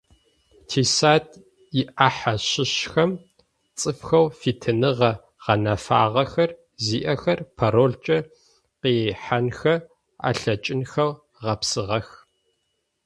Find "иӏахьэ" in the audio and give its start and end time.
1.81-2.33